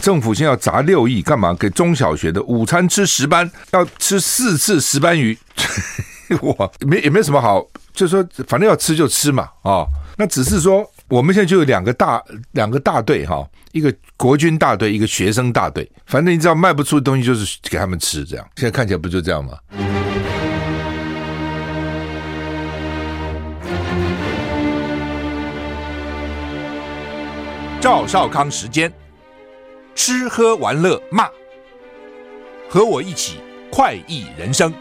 [0.00, 1.54] 政府现在要砸六亿干嘛？
[1.54, 5.36] 给中小学的午餐吃石斑，要吃四次石斑鱼，
[6.42, 9.86] 哇，没也没什么好，就说反正要吃就吃嘛，啊、哦，
[10.16, 18.46] 那只是说我们现在就有两个大两个大队哈，一个国军大队，一个学生大队，反正你知道卖不出的东西就是给他们吃，这样。
[18.56, 19.52] 现在看起来不就这样吗？
[27.80, 28.92] 赵少康时间，
[30.02, 31.28] 吃喝玩乐骂，
[32.70, 33.38] 和我一起
[33.70, 34.72] 快意人生。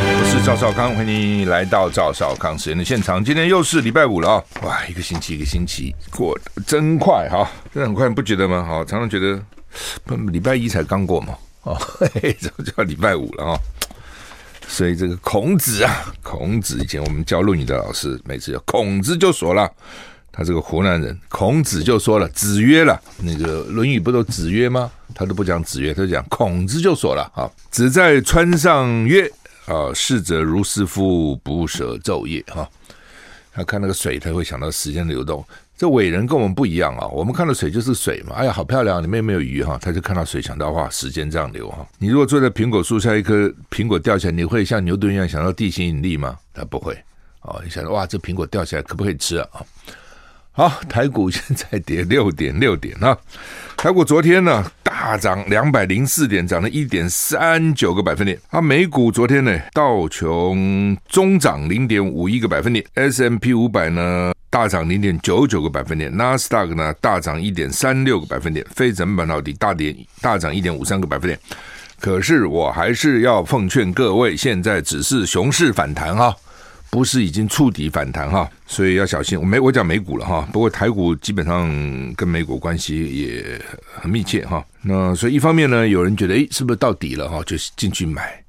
[0.00, 3.24] 我是赵少康，欢迎来到赵少康时间的现场。
[3.24, 4.44] 今天又是礼拜五了啊！
[4.62, 8.64] 哇，一个星期一个星期过得真快哈，真的很快，你不觉得吗？
[8.64, 9.40] 好，常常觉得
[10.04, 13.56] 不礼拜一才刚过嘛，哦，嘿嘿，怎么就要礼拜五了啊？
[14.66, 19.70] 所以这个孔子啊，孔子以前我们教论语的老师，每次孔子就说了，
[20.36, 24.90] 他这个湖南人，孔子就说了，子曰了，那个论语不都子曰吗？
[25.14, 29.30] 他都不讲子曰，他讲孔子就说了啊，子在川上曰
[29.66, 32.68] 啊，逝者如斯夫，不舍昼夜哈。
[33.52, 35.44] 他看那个水，他会想到时间流动。
[35.76, 37.06] 这伟人跟我们不一样啊！
[37.08, 39.78] 我们看到水就是水嘛，哎呀，好漂亮，里面没有鱼哈。
[39.80, 41.86] 他就看到水，想到哇，时间这样流哈。
[41.98, 46.36] 你如果坐在苹果树下，一颗苹果掉下来，你会像牛顿一样想到地心引力吗？
[46.52, 46.96] 他不会
[47.42, 47.60] 哦。
[47.64, 49.48] 你想到哇，这苹果掉下来可不可以吃啊？
[50.56, 53.18] 好，台股现在跌六点六点啊。
[53.76, 58.38] 台股昨天呢大涨两百零四点，涨了一点三九个百分点。
[58.50, 64.32] 啊，美股昨天呢道琼中涨零点五一个百分点，S M P 五百呢。
[64.48, 71.36] 大涨零点九九个百分点，纳斯达克呢大涨一点三六个百分点，费城半导体大跌大涨一点五三个百分点。
[71.98, 76.32] 可是我还是要奉劝各位，现在只是熊市反弹哈，
[76.94, 79.36] 不是已经触底反弹哈，所以要小心。
[79.36, 81.68] 我没我讲美股了哈，不过台股基本上
[82.14, 83.60] 跟美股关系也
[83.96, 84.64] 很密切哈。
[84.80, 88.40] 那所以一方面呢，有人觉得诶，是不是到底了哈，就进去买。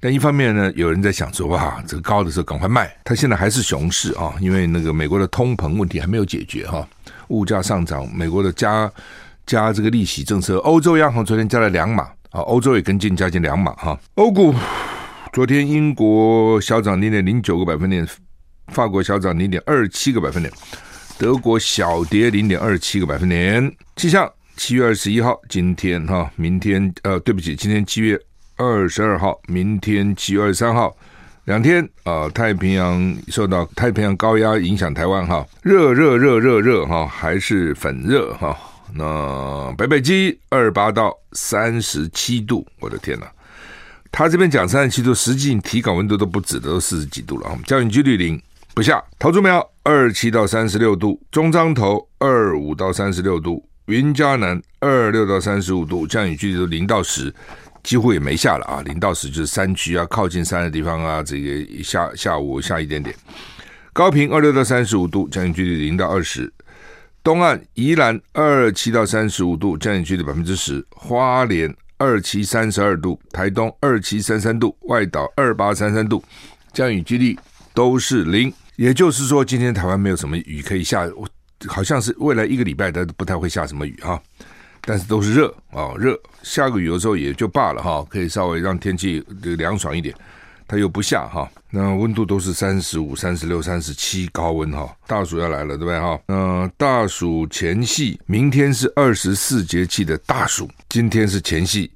[0.00, 2.94] 但一方面呢，有人在想说，哇，这个高的时候赶快卖。
[3.04, 6.86] 它现在还是熊市啊，因为那个美国的通膨问题还没有解决哈，
[7.28, 8.92] 物价上涨，美国的加
[9.46, 13.98] 加这个利息政策，欧洲央行昨天加了两码啊，欧洲也跟进加进两码哈。
[14.16, 14.54] 欧股
[15.34, 18.06] 昨天英国小涨零点零九个百分点，
[18.68, 20.54] 法国小涨零点二七个百分点，
[21.18, 23.76] 德国小跌零点二七个百分点。
[23.96, 28.16] 气象，七月二十一号，今天哈，明天呃，对不起，今天七月。
[28.56, 30.96] 二十二号，明天七月二十三号，
[31.46, 38.56] 两天啊、太平洋受到太平洋高压影响，台湾哈，热热热热热哈，还是粉热哈。
[38.94, 43.26] 那北北基二八到三十七度，我的天呐，
[44.16, 47.58] 他这边讲三十七度，实际体感温度都不止，都四十几度了啊。
[47.66, 48.40] 降雨几率零
[48.72, 57.34] 不下，桃竹苗二七到三十六度，中彰投二五到三十六度，云嘉南二六到三十五度，降雨几率都零到十。
[57.82, 63.12] 几乎也没下了啊，零到十就是山区啊，靠近山的地方啊，这个下下午下一点点。
[63.92, 66.50] 高屏二六到三十五度，降雨距离零到二十。
[67.24, 70.86] 东岸宜兰二七到三十五度，降雨距离百分之十。
[70.90, 76.22] 花莲二七三十二度，台东二七三三度，外岛二八三三度，
[76.72, 77.38] 降雨几率
[77.72, 78.52] 都是零。
[78.76, 81.08] 也就是说，今天台湾没有什么雨可以下，
[81.68, 84.20] 好像是未来一个礼拜它不太会下什么雨哈。
[84.86, 89.24] 但是都是热啊，热下个雨的时候也就罢了哈，可以稍微让天气
[89.56, 90.14] 凉爽一点。
[90.66, 94.96] 它又不下哈，那温度都是三十五、三十六、三十七高温哈。
[95.06, 96.18] 大暑要来了，对不对哈？
[96.28, 101.90] 嗯，大暑前夕，明天是二十四节气的大暑，今天是前夕。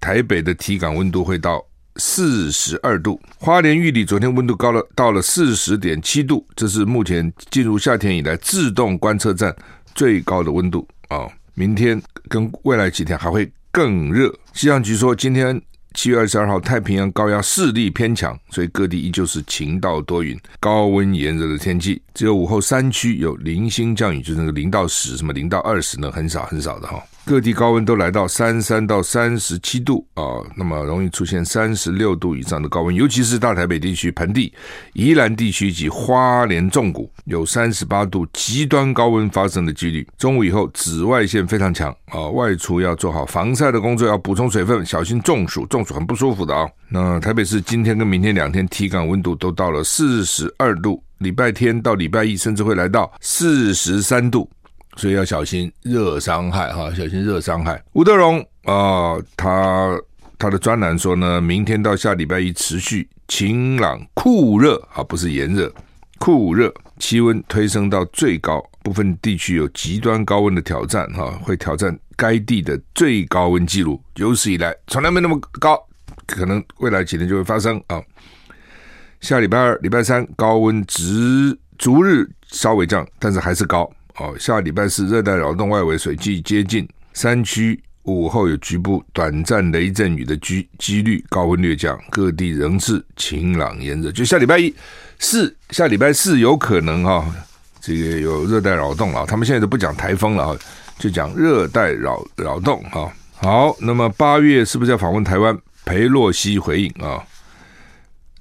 [0.00, 1.64] 台北的体感温度会到
[1.96, 9.54] 四十二度，花莲玉里昨天温度高了，到了四十点七度，这是目前进入夏天以来自动观测站
[9.94, 11.26] 最高的温度啊。
[11.54, 14.28] 明天跟未来几天还会更热。
[14.52, 15.60] 气象局说，今天
[15.94, 22.02] 七月二十二号，太平洋高压势力偏强，所以各地依旧是晴到多云、高温炎热的天气。
[22.12, 26.10] 只有午后山区有零星降雨，就是那个零到十，什么零到二十呢？
[26.10, 27.02] 很少很少的哈。
[27.26, 30.22] 各地高温都来到三三到三十七度啊，
[30.54, 34.52] 那么容易出现三十六度以上的高温，尤其是大台北地区盆地、
[34.92, 40.06] 宜兰地区及花莲纵谷有三十八度极端高温发生的几率。
[40.18, 46.68] 中午以后紫外线非常强啊，外出要做好防晒的工作，要补充水分，小心中暑，中暑很不舒服的啊。
[46.90, 54.46] 那台北市今天跟明天两天体感温度都到了四十二度，礼拜天到礼拜一甚至会来到四十三度。
[54.96, 57.82] 所以要小心热伤害哈，小心热伤害。
[57.92, 59.98] 吴德荣啊，他
[60.38, 65.72] 他的专栏说呢，明天到下礼拜一持续晴朗酷热啊，不是炎热，
[66.18, 75.76] 酷热，气温推升到最高部分地区有极端高温的挑战，哈，会挑战该地的最高温纪录，有史以来从来没那么高，
[76.26, 78.00] 可能未来几天就会发生啊。
[79.20, 84.34] 下礼拜二、礼拜三高温值逐日稍微降，但是还是高哦。
[84.38, 94.12] 下礼拜四热带扰动外围水汽接近山区，午后有局部短暂雷阵雨的机几率，高温略降，各地仍是晴朗炎热。
[94.12, 94.74] 就下礼拜一、
[95.18, 97.34] 四，下礼拜四有可能哈、哦，
[97.80, 99.24] 这个有热带扰动了。
[99.26, 100.56] 他们现在都不讲台风了哈，
[100.98, 103.12] 就讲热带扰扰动哈。
[103.36, 105.58] 好，那么八月是不是要访问台湾？
[105.84, 107.22] 裴洛西回应啊。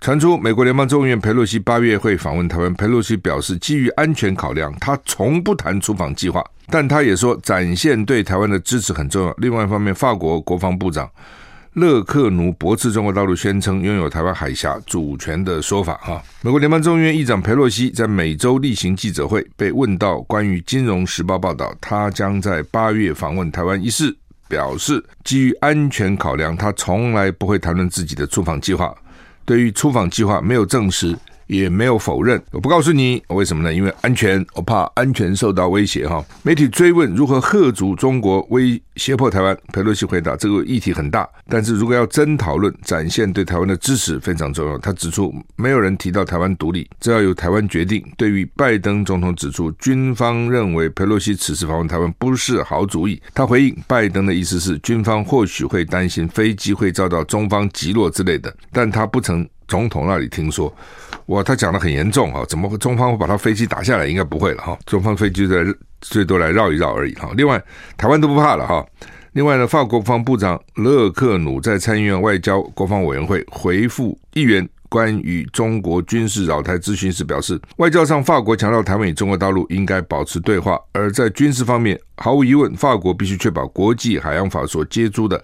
[0.04, 2.74] 传出美国联邦众议院佩洛西八月会访问台湾。
[2.74, 6.44] 佩洛西表示，基于安全考量，他从不谈出访计划。
[6.68, 9.34] 但他也说，展现对台湾的支持很重要。
[9.38, 11.10] 另外一方面，法国国防部长
[11.76, 15.94] 勒克努驳斥中国大陆宣称拥有台湾海峡主权的说法。
[16.04, 24.14] 哈，美国联邦众议院议长佩洛西在每周例行记者会被问到关于《金融时报》报道他将在八月访问台湾一事，
[24.50, 28.94] 表示基于安全考量，他从来不会谈论自己的出访计划。
[29.46, 31.18] 对于出访计划没有证实，
[31.56, 32.42] 也没有否认。
[32.52, 33.74] 我不告诉你为什么呢？
[33.74, 36.24] 因为安全，我怕安全受到威胁哈。
[36.44, 44.78] 媒体追问如何吓阻中国威胁迫台湾，佩洛西回答：这个议题很大，但是如果要真讨论，展现对台湾的支持非常重要。
[44.78, 48.04] 他指出，没有人提到台湾独立，这要由台湾决定。
[48.18, 59.48] 对于拜登总统指出，军方认为佩洛西此次访问台湾不是好主意，他回应，拜登的意思是军方或许会担心飞机会遭到中方击落之类的，但他不曾。
[59.68, 60.74] 总统那里听说，
[61.28, 64.06] 哇，他讲得很严重哈，怎么中方会把他飞机打下来？
[64.08, 65.64] 应该不会了哈，中方飞机在
[66.02, 67.30] 最多来绕一绕而已哈。
[67.36, 67.62] 另外，
[67.98, 68.86] 台湾都不怕了哈。
[69.34, 85.44] 另外呢，法国国防部长勒克努在参议院外交国防委员会回复议员关于中国军事扰台咨询时表示，外交上法国强调台湾与中国大陆应该保持对话，而在军事方面，毫无疑问，法国必须确保国际海洋法所接触的。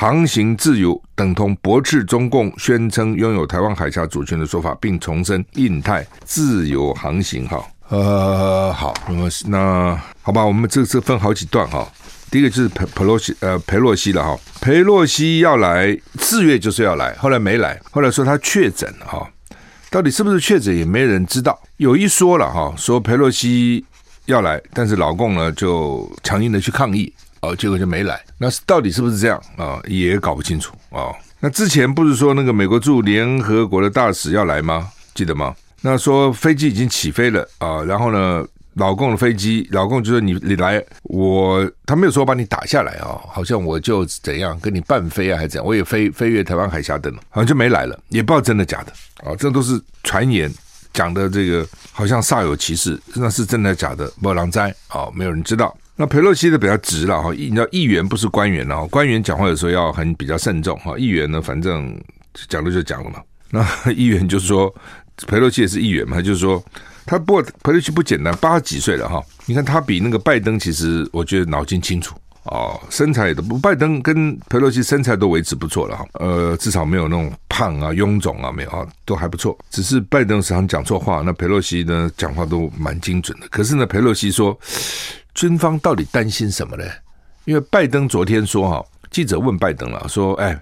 [0.00, 7.48] 航行自由等同驳斥中共宣称拥有台湾海峡主权的说法，并重申印太自由航行。
[7.48, 11.84] 哈，呃，好，那么那好吧，我们这次分好几段哈。
[12.30, 14.38] 第一个就是佩佩洛西，呃，佩洛西了哈。
[14.60, 19.28] 佩洛西要来四月就是要来，后来没来，后来说他确诊了哈。
[19.90, 21.60] 到底是不是确诊也没人知道。
[21.78, 23.84] 有一说了哈，说佩洛西
[24.26, 27.12] 要来，但是老共呢就强硬的去抗议。
[27.40, 28.20] 哦，结果就没来。
[28.36, 29.80] 那到底是不是这样啊？
[29.86, 31.12] 也搞不清楚啊。
[31.40, 34.88] 那之前不是说那个美国驻联合国的大使要来吗？
[35.14, 35.54] 记得吗？
[35.80, 37.82] 那说飞机已经起飞了啊。
[37.84, 38.44] 然后呢，
[38.74, 45.64] 老共的飞机，老共就说你你来，我他没有说把你打下来啊，好像我就怎样跟你伴飞啊，还是怎样？
[45.66, 48.92] 我也飞飞越台湾海峡的呢，好像就没来了，也不知道真的假的
[49.28, 49.36] 啊。
[49.38, 50.52] 这都是传言
[50.92, 54.10] 讲的，这个好像煞有其事，那是真的假的？
[54.20, 55.76] 没人知啊，没有人知道。
[56.00, 62.00] 那佩洛西的比较直了哈，你知道议员不是官员了，官员讲话有时候要很比较慎重哈，议员呢反正
[62.48, 63.20] 讲了就讲了嘛。
[63.50, 64.72] 那议员就是说，
[65.26, 66.64] 佩洛西也是议员嘛，就是说
[67.04, 72.14] 他不过裴洛西不简单，八十几岁了哈，你看他比那个拜登其实我觉得脑筋清楚
[72.44, 79.58] 哦，身材也都不，拜登跟佩洛西身材都维持不错了哈，呃，至少没有那种胖啊、臃肿啊，没有啊，都还不错。
[79.68, 83.48] 只是拜登时常讲错话，那佩洛西呢讲话都蛮精准的。
[83.48, 84.56] 可是呢，佩洛西说。
[85.38, 86.84] 军方到底担心什么呢？
[87.44, 90.60] 因为拜登昨天说哈，记者问拜登了，说：“哎，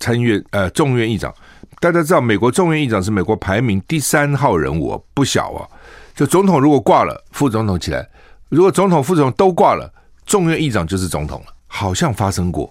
[0.00, 1.34] 参院呃众院议长，
[1.80, 5.66] 大家知道美国众院议长是美国排名第三号人物，不小啊。
[6.14, 8.02] 就总统如果挂了，副总统起来；
[8.50, 9.90] 如果总统、副总统都挂了，
[10.26, 11.54] 众院议长就是总统了。
[11.66, 12.70] 好像发生过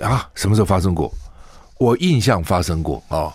[0.00, 0.28] 啊？
[0.34, 1.14] 什么时候发生过？
[1.78, 3.32] 我印象发生过啊，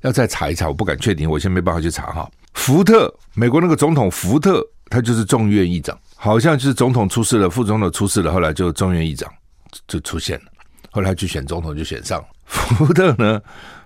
[0.00, 2.28] 要再查一查，我不敢确定，我现在没办法去查哈。
[2.54, 9.32] 福特，美国那个总统福特，他就是众院议长。”好像就是总统出事了，副总统出事了，后来就众院议长
[9.86, 10.46] 就出现了，
[10.90, 12.22] 后来去选总统就选上。
[12.44, 13.40] 福特呢，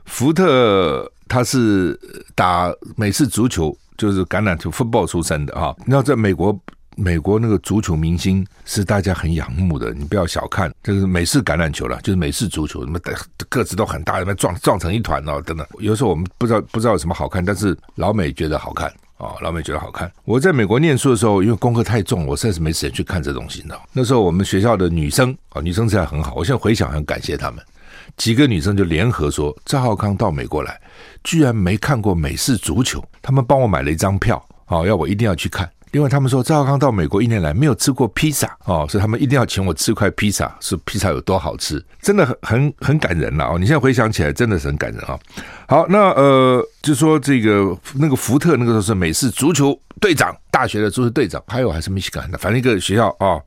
[0.07, 1.99] 福特他是
[2.35, 5.75] 打美式足球，就是橄榄球 football 出身的哈。
[5.81, 6.59] 你知道在美国，
[6.97, 12.99] 美国那个足球明星是大家很仰慕的，你不要小看，就是美式橄榄球了，就是美式足球，什么
[13.51, 15.67] 个子都很大，什么撞撞成一团哦，等等。
[15.81, 18.91] 有时候我们不知道不知道有什么好看，但是老美觉得好看。
[19.17, 20.11] 啊，老美觉得好看。
[20.25, 23.59] 我在美国念书的时候，因为功课太重，我实在是没时间去看这东西。
[23.59, 26.35] 你知道，那时候我们学校的女生啊，女生才很好。
[26.35, 27.65] 我现在回想，很感谢他们。
[28.17, 30.79] 几个女生就联合说，赵浩康到美国来，
[31.23, 35.71] 居然没看过美式足球，他们帮我买了一张票，啊，要我一定要去看。
[35.93, 43.59] 另外，他们说赵少康到美国一年来没有吃过披萨哦，所以他们一定要请我吃块披萨，是披萨有多好吃，真的很很很感人了哦。
[43.59, 45.19] 你现在回想起来，真的是很感人啊。
[45.69, 53.27] 好，那呃，就说这个那个福特那个时候是美式足球队长，大学的足球队长，还有还是密西根的，反正一个学校啊。
[53.27, 53.43] 哦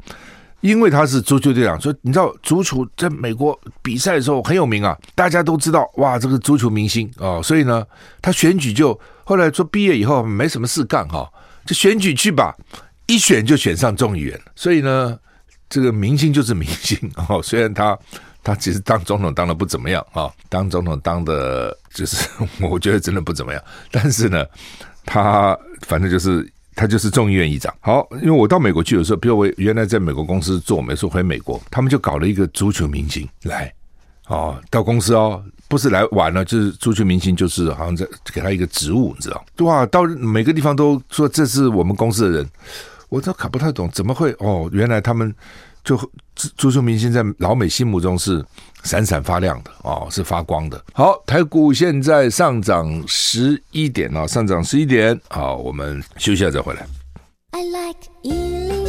[0.62, 7.86] 因为他是足球队长，所以你知道足球在美国比赛的时候很有名啊，大家都知道哇，这个足球明星哦，所以呢，
[8.20, 11.30] 他选举就后来说毕业以后没什么事干哈，
[11.66, 12.56] 就选举去吧，
[13.08, 15.18] 一选就选上众议员，所以呢，
[15.68, 17.98] 这个明星就是明星 哦，虽然他
[18.44, 22.28] 他其实当总统当的不怎么样啊，当总统当的就是
[22.62, 24.46] 我觉得真的不怎么样，但是呢，
[25.06, 26.50] 他反正就是。
[26.78, 27.74] 他就是众议院议长。
[27.80, 33.74] 好，因为我到美国去的时候，比如我原来在美国公司做，没说回美国，他们就搞了一个足球明星来，
[34.28, 39.46] 哦，到公司哦，不是来玩了，就是足球明星，就是好像在给他一个职务，你知道？
[39.60, 42.50] 哇，到每个地方都说这是我们公司的人，
[43.10, 44.32] 我都搞不太懂，怎么会？
[44.40, 45.34] 哦，原来他们。
[45.86, 45.96] 就
[46.58, 48.44] 足球明星在老美心目中是
[48.82, 50.84] 闪闪发亮的哦，是发光的。
[50.94, 55.22] 好，台股现在上涨十一点啊，上涨十一点。
[55.30, 56.88] 好，我们休息一下再回来。
[57.52, 58.85] I like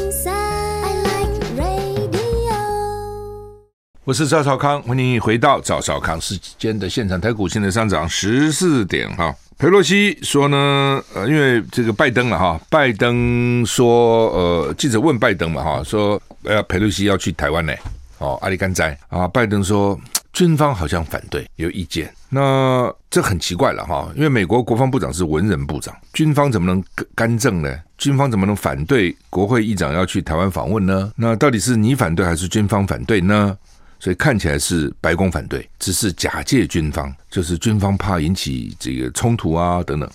[4.06, 7.20] 我是赵少康，欢迎回到赵少康时间的现场。
[7.20, 9.34] 台股现在上涨十四点哈。
[9.58, 16.22] 裴洛西说呢，呃，因为这个拜登了哈，拜登说，呃，记者问拜登嘛哈，说。
[16.44, 17.72] 呃，裴洛西要去台湾呢，
[18.18, 19.98] 哦，阿里干斋啊，拜登说
[20.32, 26.80] 军方好像反对，有意见，那这很奇怪了哈，因为美国国防部长是文人部长，军方怎么能
[27.16, 27.76] 干政呢？
[27.98, 31.12] 军方怎么能反对国会议长要去台湾访问呢？
[31.16, 33.58] 那到底是你反对还是军方反对呢？
[33.98, 40.08] 所以看起来是白宫反对，只是假借军方，就是军方怕引起这个冲突啊等等。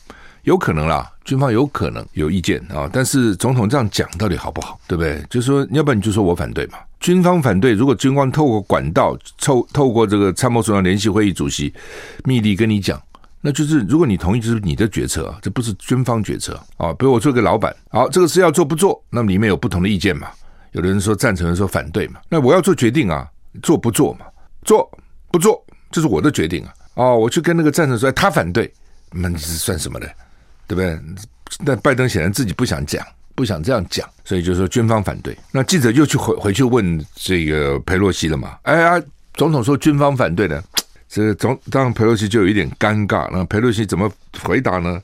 [0.43, 5.23] 有可能啦，军方有可能有意见啊，但是总统这样讲到底好不好，对不对？
[5.29, 6.79] 就是说，要不然你就说我反对嘛。
[6.99, 11.71] 军方反对，如果军方透过管道，透透过这个参谋总长联席会议主席
[12.23, 12.99] 密令跟你讲，
[13.39, 16.91] 那就是如果你同意，就是你的决策啊，这不是军方决策啊。
[16.93, 20.27] 比如我做个老板，好，这个事要做不做，那么里面有不同的意见嘛。
[20.71, 22.19] 有的人说赞成，人说反对嘛。
[22.29, 23.27] 那我要做决定啊，
[23.61, 24.25] 做不做嘛？
[24.63, 24.89] 做
[25.31, 26.73] 不做，这是我的决定啊。
[26.95, 28.71] 哦，我去跟那个赞成说他反对，
[29.11, 30.07] 那你算什么呢？
[30.67, 30.99] 对不对？
[31.65, 33.05] 但拜登显然自己不想讲，
[33.35, 35.37] 不想这样讲，所以就说军方反对。
[35.51, 38.57] 那记者又去回回去问这个佩洛西了嘛？
[38.63, 39.03] 哎呀，
[39.33, 40.63] 总统说军方反对呢，
[41.09, 43.27] 这总当然裴洛西就有一点尴尬。
[43.31, 44.09] 那佩洛西怎么
[44.43, 45.01] 回答呢？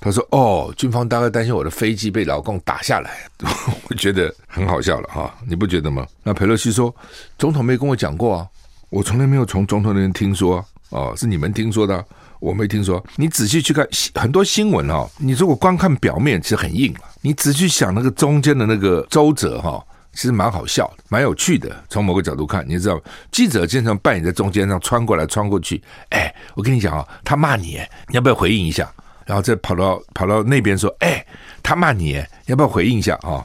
[0.00, 3.18] 他说：“哦，军方大概担心我的飞机被老共打下来。
[3.90, 6.06] ”我觉得很好笑了哈，你不觉得吗？
[6.22, 6.94] 那裴洛西说
[7.38, 8.46] ：“总统没跟我讲过啊，
[8.90, 12.04] 我从来没有从总统那边听说哦，是你们听说的。”
[12.40, 15.10] 我没听说，你仔细去看很多新闻哦。
[15.18, 16.94] 你如果光看表面，其实很硬。
[17.20, 21.68] 你仔细想那个中间的那个周折哈，其实蛮好笑，蛮有趣的。
[21.88, 23.02] 从某个角度看，你知道
[23.32, 25.82] 记者经常扮演在中间上穿过来穿过去。
[26.10, 28.88] 哎，我跟你讲啊，他骂你，你要不要回应一下？
[29.28, 31.22] 然后再跑到跑到那边说，哎，
[31.62, 33.44] 他骂你，要不要回应一下啊？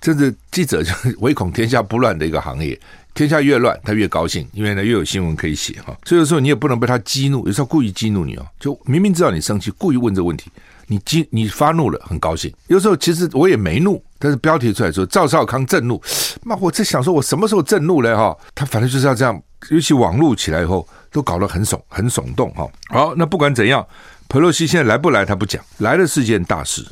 [0.00, 2.76] 这是记者就唯恐天下不乱的一个行业。
[3.14, 5.96] 天下越乱，他越高兴，因为呢越有新闻可以写哈。
[6.04, 10.50] 所以有时候你也不能被他激怒，有时候故意激怒你哦，就明明知道你生气，故意问这个问题，
[10.88, 12.52] 你激你发怒了，很高兴。
[12.66, 16.00] 有时候其实我也没怒，但是标题出来说赵少康震怒，
[16.42, 18.36] 那我在想说，我什么时候震怒了哈？
[18.54, 22.66] 他反正就是要这样，尤其网络起来以后，都搞得很耸很耸动哈。
[22.88, 23.84] 好，那不管怎样，
[24.30, 26.86] 佩洛西现在来不来他不讲，来的是件大事。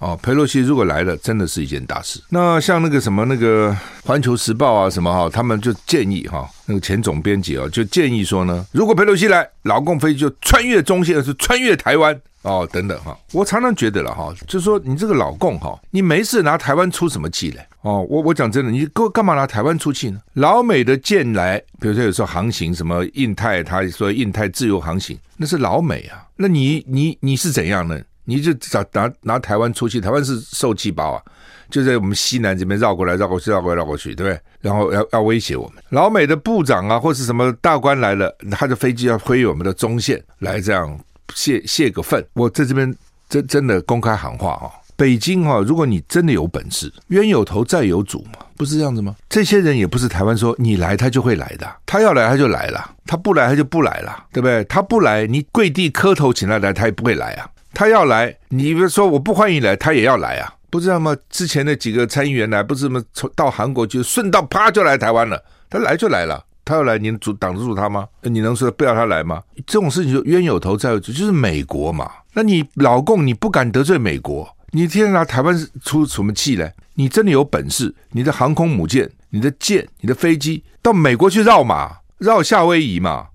[0.00, 2.20] 哦，佩洛西如果来了，真的是一件大事。
[2.30, 3.70] 那像那个什么那个
[4.04, 13.16] 《环球时报》啊什么哈，他们就建议哈，那个前总编辑啊，就建议说呢，如果佩洛西来，劳共飞就穿越中线，是穿越台湾哦，等等哈。
[13.32, 17.66] 我常常觉得了哈，就是说你这个老共哈，你没事拿台湾出什么气来？
[17.82, 20.20] 哦，我我讲真的，你干干嘛拿台湾出气呢？
[20.34, 28.00] 老美的舰来，比如说有时候航行什么印太，他说印太自由航行，那是老美啊，那你你你是怎样呢？
[28.24, 31.22] 你就找拿拿台湾出气，台湾是受气包啊，
[31.68, 34.40] 就在我们西南这边绕过来绕过去绕过来绕过去，对不对？
[34.60, 40.96] 然后要要威胁我们，老美的部长啊，或是什么大官来了，他的飞机要飞我们的中线来这样
[41.34, 42.24] 泄泄个愤。
[42.34, 42.94] 我在这边
[43.28, 49.16] 真真的公开喊话啊，北京啊，如果你真的有本事，冤有头债有主嘛，不是这样子吗？
[49.28, 54.62] 这些人也不是台湾说你来他就会来的，他要来他就来了，他不来他就不来了，对不对？
[54.64, 57.48] 他不来，你跪地磕头请他来，他也不会来啊。
[57.72, 61.16] 他要来，你比如说我不欢迎来，他也要来啊，不知道吗？
[61.30, 68.06] 之前的几个参议员来，不是什么从到韩国就顺道啪就来台湾了，他来就来了，他要来，你阻挡得住他吗？
[68.22, 69.42] 你能说不要他来吗？
[69.66, 72.08] 这种事情就冤有头债有主，就是美国嘛。
[72.34, 76.72] 那你老共你不敢得罪美国，你天天拿台湾出什么气来？
[76.94, 83.26] 你真的有本事，你的航空母舰、你的舰、你的飞机到美国去绕嘛，绕夏威夷嘛，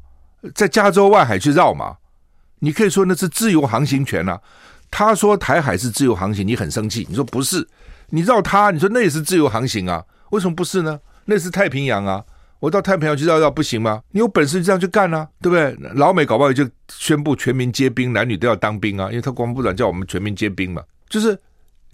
[0.53, 1.97] 在加州外海去绕嘛，
[2.59, 4.39] 你可以说那是自由航行权啊。
[4.89, 7.67] 他说台海是自由航行，你很生气，你说不是？
[8.11, 10.01] 你绕他，你说那也是自由航行啊？
[10.29, 10.97] 为什么不是呢？
[11.25, 12.23] 那是太平洋啊，
[12.59, 14.01] 我到太平洋去绕绕不行吗？
[14.11, 15.91] 你有本事就这样去干啊，对不对？
[15.93, 20.81] 老美搞不好就宣布全民皆兵，男女都要当兵啊，因为他国防部长叫我们全民皆兵嘛。
[21.09, 21.37] 就是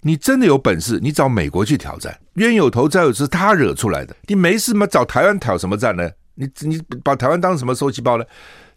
[0.00, 4.16] 你真的有本事，你找美国去挑战，冤有头债有，是他惹出来的。
[4.26, 4.86] 你没事吗？
[4.86, 6.08] 找台湾挑什么战呢？
[6.34, 8.24] 你你把台湾当什么收气包呢？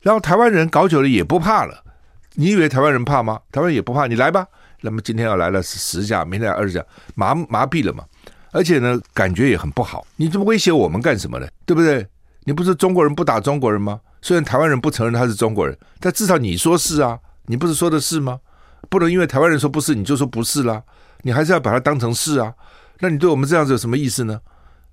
[0.01, 1.83] 然后台湾人搞久了也不怕了。
[2.33, 3.39] 你以为台湾人怕吗？
[3.51, 4.45] 台湾也不怕，你来吧。
[4.81, 8.03] 那么今天要来了十架，明天来二十架，麻麻痹了嘛。
[8.55, 10.07] 而且呢，感觉也很不好。
[10.15, 11.47] 你这么威胁我们干什么呢？
[11.65, 12.07] 对不对？
[12.45, 13.99] 你不是中国人不打中国人吗？
[14.21, 17.19] 虽然台湾人不承认他是中国人，但至少你说是啊。
[17.47, 18.39] 你不是说的是吗？
[18.89, 20.81] 不能因为台湾人说不是，你就说不是啦。
[21.23, 22.53] 你还是要把它当成是啊。
[23.01, 24.39] 那你对我们这样子有什么意思呢？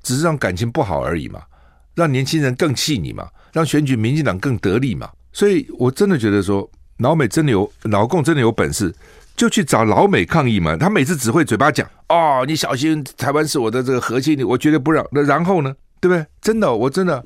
[0.03, 1.41] 只是让感情不好而已嘛，
[1.95, 5.09] 让年轻人更气你嘛，让选举民进党更得利嘛。
[5.33, 8.93] 所以我真的觉得说，老美真的有，老共真的有本事，
[9.43, 10.77] 就去找老美抗议嘛。
[10.77, 15.05] 他每次只会嘴巴讲哦，你小心，台湾是我的这个核心，我绝对不让。
[15.11, 16.25] 那然后呢，对不对？
[16.41, 17.25] 真的，我真的，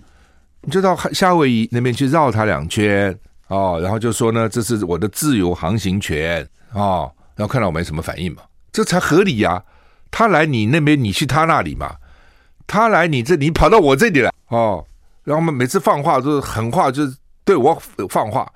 [0.63, 3.15] 你就到夏威夷那边去绕他两圈
[3.49, 6.43] 哦，然后就说呢，这是我的自由航行权。
[6.73, 8.41] 哦，然后看到我没什么反应嘛，
[8.73, 9.63] 这才合理呀、
[10.11, 11.97] 他来你那边，你去他那里嘛。
[12.67, 14.83] 他来你这，你跑到我这里来哦。
[15.25, 18.51] 然后我们每次放话都是狠话，就是对我放话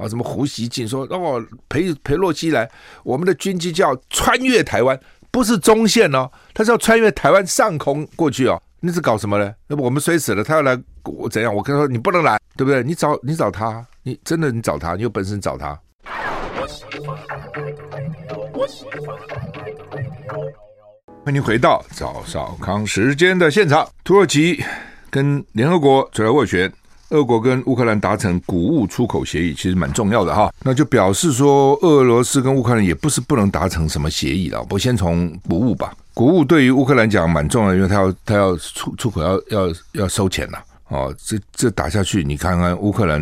[0.00, 0.08] 啊。
[0.08, 2.68] 什么胡锡进说哦，裴裴洛西来，
[3.04, 4.98] 我们的军机就要穿越台湾，
[5.30, 8.60] 不是中线哦，他是要穿越台湾上空过去哦。
[8.80, 9.52] 你是搞什么呢？
[9.66, 11.54] 那不我们摔死了，他要来我怎样？
[11.54, 12.82] 我跟他说你不能来，对不对？
[12.82, 15.78] 你找你找他，你真的你找他，你有本事你找他。
[21.22, 23.86] 欢迎回到赵少康时间的现场。
[24.02, 24.64] 土耳其
[25.10, 26.72] 跟联合国出来斡旋，
[27.10, 30.52] 俄国跟乌克兰达成谷物出口协议，其实蛮重要的哈。
[30.62, 34.64] 那就表示说，俄罗斯跟乌克兰也不是不能达成什么协议了。
[34.70, 40.58] 我先从谷物吧，谷物对于乌克兰讲蛮重要，因为他要他要出出口要要要收钱呐。
[40.88, 43.20] 哦，这这打下去，你看看乌克兰，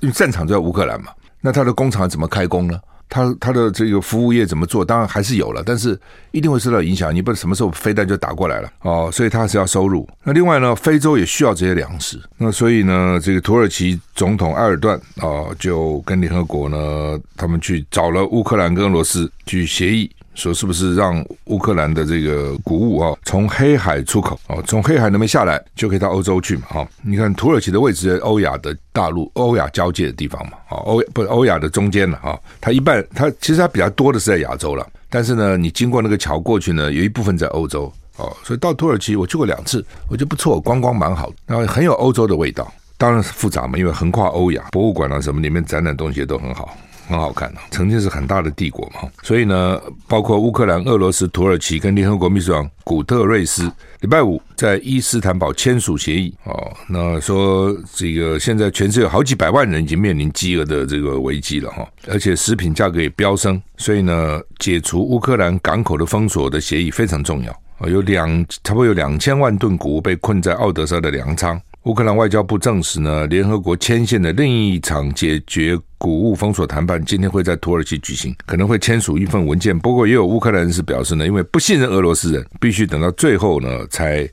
[0.00, 1.12] 因为战场就在乌克兰嘛。
[1.40, 2.80] 那他的工厂怎么开工呢？
[3.08, 4.84] 他他的这个服务业怎么做？
[4.84, 5.98] 当然还是有了，但是
[6.30, 7.14] 一定会受到影响。
[7.14, 10.08] 你不知道什么时候飞弹就打过来了哦，所以他是要收入。
[10.22, 12.20] 那另外呢，非洲也需要这些粮食。
[12.36, 20.10] 那所以呢，这个土耳其总统埃尔段啊，就跟联合国呢，他们去找了乌克兰跟俄罗斯去协议。
[20.38, 26.62] 说是不是让乌克兰的这个谷物啊，从黑海出口啊，从黑海那边下来就可以到欧洲去嘛？
[26.68, 30.52] 哈，你看土耳其的位置在欧亚的大陆、欧亚交界的地方嘛？
[30.68, 32.38] 啊，欧不是欧亚的中间了啊。
[32.60, 38.32] 它一半，它其实它比较多的是在亚洲了，但是呢，你经过那个桥过去呢，有一部分在欧洲哦。
[38.44, 42.72] 所以到土耳其我去过两次，我觉得不错，观光蛮好的，然后很有欧洲的味道。
[42.96, 46.76] 当然是复杂嘛，因为横跨欧亚，博物馆啊什么里面展览东西也都很好。
[47.08, 53.64] 很好看的，曾经是很大的帝国嘛，所以呢，包括乌克兰、俄罗斯、土耳其跟联合国秘书长古特瑞斯，
[54.00, 56.70] 礼拜五在伊斯坦堡签署协议哦。
[56.86, 67.88] 那说这个现在全世界有好几百万人已经面临饥饿的这个危机了哈，而且食品价格也飙升，所以呢，解除乌克兰港口的封锁的协议非常重要啊。
[67.88, 68.28] 有两
[68.62, 71.58] 差不多有两千万吨谷物被困在奥德萨的粮仓。
[71.84, 79.78] 乌克兰外交部证实呢，联合国牵线的另一场解决谷物封锁谈判今天会在土耳其举行，可能会签署一份文件。
[79.78, 84.28] 不过也有乌克兰人士表示呢，因为不信任俄罗斯人，必须等到最后呢才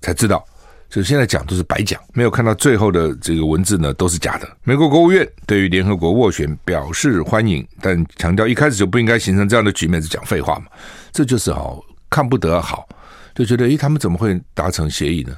[0.00, 0.42] 才知道。
[0.88, 4.48] 就现在讲都是白讲，没有看到最后的这个文字呢都是假的。
[4.62, 10.66] 美国国务院对于联合国斡旋表示欢迎，但强调一开始就不应该形成这样的局面，是讲废话嘛？
[11.12, 12.88] 这就是好看不得好，
[13.34, 15.34] 就觉得诶，他们怎么会达成协议呢？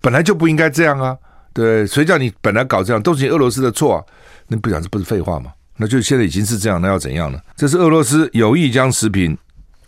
[0.00, 1.16] 本来就不应该这样啊，
[1.52, 4.04] 对，谁叫你本来搞这样，都是你俄罗斯的错啊？
[4.48, 5.52] 那不讲这不是废话吗？
[5.76, 7.38] 那就现在已经是这样，那要怎样呢？
[7.56, 9.36] 这是俄罗斯有意将食品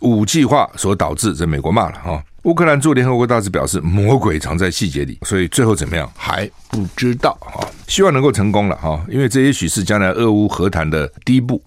[0.01, 2.23] 武器化所导致，这美国骂了哈。
[2.45, 7.65] 乌克兰驻联合国大使表示，魔鬼藏在细节里，所以最后怎么样还不知道哈。
[7.87, 11.63] 希望能够成功了哈，因为这也许是将来俄乌和谈的第一步，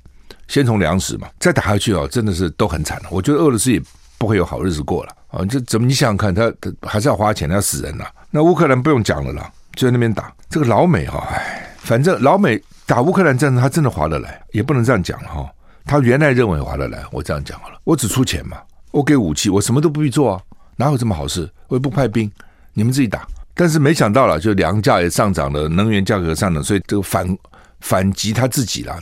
[0.48, 3.10] 先从粮食嘛，再打下去哦，真的是都很惨了。
[3.10, 3.82] 我觉得俄罗斯也
[4.18, 5.46] 不会有好日子过了啊！
[5.46, 8.06] 这怎么你想想看，他他还是要花钱，他要死人呐。
[8.36, 10.30] 那乌克兰不用讲了啦，就在那边打。
[10.50, 15.50] 这个老美哈、哦，哎，反正老美打乌克兰战争，他真的划得来，也不能这样讲哈、哦。
[15.86, 18.58] 他原来认为划得来，我这样讲好了，我只出钱嘛，
[18.92, 20.42] 我给武器，我什么都不必做啊，
[20.76, 21.50] 哪有这么好事？
[21.70, 22.30] 我也不派兵，
[22.74, 23.26] 你们自己打。
[23.54, 27.38] 但是没想到了，就粮价也上涨了，能源价格上涨，所以这个反
[27.80, 29.00] 反击他自己了。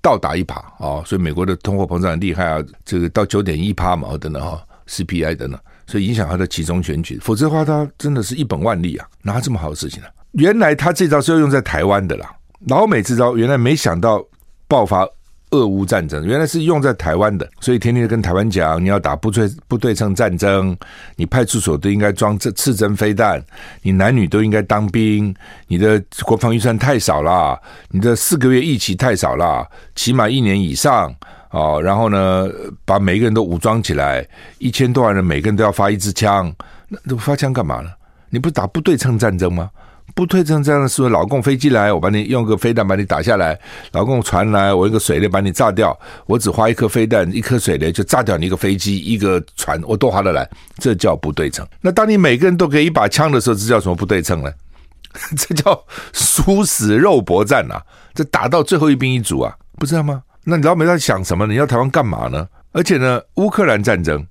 [0.00, 5.60] 倒打一耙啊、所以美国的通货膨胀很厉害啊，这个到九点一趴嘛等等哈、哦、CPI 等等，
[5.92, 10.12] 所以影响他的期中选举，否则的话他真的是一本万利啊，哪这么好的事情呢、啊？
[10.32, 12.34] 原来他这招是要用在台湾的啦，
[12.68, 14.24] 老美这招原来没想到
[14.66, 15.06] 爆发。
[15.50, 20.74] 俄乌战争原来是用在台湾的，所以天天跟台湾讲，你要打不对不对称战争，
[21.14, 23.38] 你派出所都应该装这刺针飞弹，
[23.82, 25.34] 你男女都应该当兵，
[25.66, 31.14] 你的国防预算太少了，你的四个月役期太少了，起码一年以上
[31.52, 31.80] 哦。
[31.80, 32.48] 然后呢，
[32.84, 34.26] 把每个人都武装起来，
[34.58, 36.52] 一千多万人每个人都要发一支枪，
[36.88, 37.90] 那发枪干嘛呢？
[38.28, 39.70] 你不打不对称战争吗？
[40.14, 43.54] 不对称战争是老共飞机来，我把你用个飞弹把你打下来；
[43.92, 45.98] 老共船来，我一个水雷把你炸掉。
[46.26, 50.46] 我只花一颗飞弹，一颗水雷就炸掉你一个飞机、一个船，我都划得来。
[50.76, 51.66] 这叫不对称。
[51.80, 54.52] 那当你每个人都给一把枪的时候，这叫什么不对称呢？
[55.36, 57.82] 这叫殊死肉搏战啊！
[58.14, 60.22] 这打到最后一兵一卒啊，不知道吗？
[60.44, 61.52] 那你老美在想什么呢？
[61.52, 62.48] 你要台湾干嘛呢？
[62.72, 64.26] 而且呢，乌克兰战争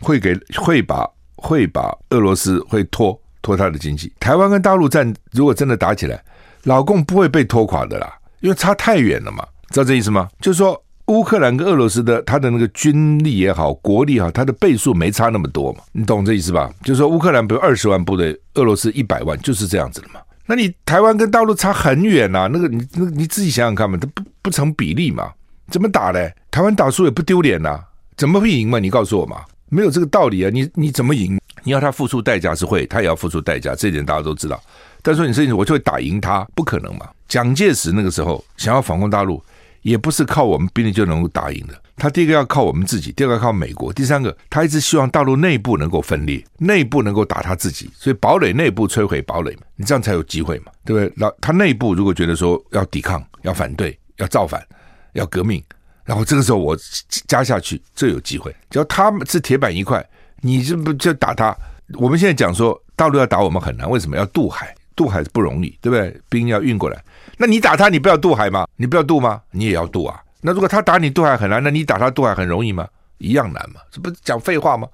[0.00, 3.18] 会给会把会把俄罗斯会拖。
[3.42, 6.20] 拖他的经济，台湾跟大陆战如果真的打起来，
[6.64, 10.28] 老共不会被拖垮的啦，因为差太远了嘛，知道这意思吗？
[10.40, 16.68] 就是说乌克兰跟俄罗斯的他的那个军力也好，国力也好，他的倍数没差那么多嘛，你懂这意思吧？
[16.82, 20.18] 就是说乌克兰比如二十万部队，俄罗斯一百万，就是这样子的嘛。
[20.44, 25.30] 那你台湾跟大陆差很远呐，那个你那你自己想想看嘛，它不不成比例嘛，
[25.70, 26.34] 怎么打嘞？
[26.50, 27.80] 台湾打输也不丢脸呐，
[28.16, 28.78] 怎么会赢嘛？
[28.78, 31.38] 你告诉我嘛，没有这个道理啊，你你怎么赢？
[31.64, 34.60] 你要他付出代价是会，他也要付出代价，这一点大家都知道。
[35.02, 37.08] 但说你事情我就会打赢他，不可能嘛？
[37.28, 39.42] 蒋介石那个时候想要反攻大陆，
[39.82, 41.74] 也不是靠我们兵力就能够打赢的。
[41.96, 51.12] 他第一个要靠我们自己，第二个要靠美国，第三个他一直希望大陆内部能够分裂，内部能够打他自己，所以堡垒内部摧毁堡垒嘛，你这样才有机会嘛，对不对？
[51.16, 54.62] 那他内部如果觉得说要抵抗、要反对、要造反、
[55.16, 55.62] 要革命，
[56.04, 56.76] 然后这个时候我
[57.26, 58.54] 加下去，这有机会。
[58.70, 60.06] 只要他们是铁板一块。
[60.42, 61.56] 你这不就打他？
[61.94, 64.72] 我们现在讲说大陆要打我们很难，为什么要渡海？
[64.94, 66.20] 渡海不容易，对不对？
[66.28, 67.02] 兵要运过来，
[67.38, 68.66] 那你打他，你不要渡海吗？
[68.76, 69.40] 你不要渡吗？
[69.50, 70.22] 你也要渡啊。
[70.42, 72.86] 那如果他打你渡海很难，那你打他渡海很容易吗？
[73.18, 74.86] 一样难嘛，这不是讲废话吗？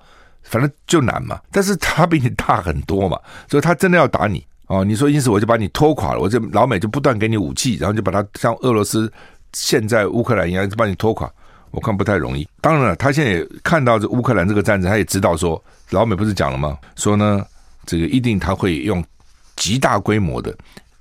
[0.45, 1.41] 反正就难嘛。
[1.51, 3.19] 但是他比你大很多嘛，
[3.51, 4.85] 所以他真的要打你哦。
[4.85, 9.13] 你说因此我就把你拖垮了，我这老美就不断给你武器，然后就把他像俄罗斯
[9.53, 11.31] 现在乌克兰一样，就把你拖垮。
[11.71, 12.47] 我看不太容易。
[12.61, 16.77] 当然了，他现在也看到这乌克兰这个战争，他也知道说，老美不是讲了吗？
[16.97, 17.43] 说呢，
[17.87, 19.03] 这个一定他会用
[19.57, 20.55] 极大规模的，